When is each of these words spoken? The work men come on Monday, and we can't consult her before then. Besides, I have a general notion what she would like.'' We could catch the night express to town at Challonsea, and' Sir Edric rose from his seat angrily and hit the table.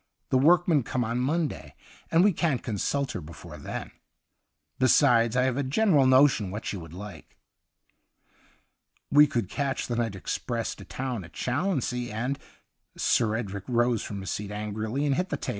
The 0.31 0.37
work 0.39 0.67
men 0.67 0.81
come 0.81 1.03
on 1.03 1.19
Monday, 1.19 1.75
and 2.09 2.23
we 2.23 2.33
can't 2.33 2.63
consult 2.63 3.11
her 3.11 3.21
before 3.21 3.59
then. 3.59 3.91
Besides, 4.79 5.35
I 5.35 5.43
have 5.43 5.57
a 5.57 5.61
general 5.63 6.07
notion 6.07 6.49
what 6.49 6.65
she 6.65 6.75
would 6.75 6.91
like.'' 6.91 7.37
We 9.11 9.27
could 9.27 9.47
catch 9.47 9.85
the 9.85 9.95
night 9.97 10.15
express 10.15 10.73
to 10.73 10.85
town 10.85 11.23
at 11.23 11.33
Challonsea, 11.33 12.11
and' 12.11 12.39
Sir 12.97 13.35
Edric 13.35 13.65
rose 13.67 14.01
from 14.01 14.21
his 14.21 14.31
seat 14.31 14.49
angrily 14.49 15.05
and 15.05 15.13
hit 15.13 15.29
the 15.29 15.37
table. 15.37 15.49